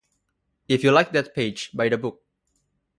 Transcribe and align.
If 0.67 0.83
you 0.83 0.89
like 0.91 1.11
that 1.11 1.35
page, 1.35 1.69
buy 1.75 1.87
the 1.89 1.97
book. 1.99 2.23